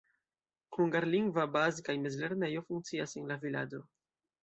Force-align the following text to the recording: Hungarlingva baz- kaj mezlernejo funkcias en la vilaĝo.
Hungarlingva 0.77 1.45
baz- 1.57 1.83
kaj 1.91 1.97
mezlernejo 2.07 2.67
funkcias 2.73 3.17
en 3.23 3.33
la 3.33 3.43
vilaĝo. 3.49 3.89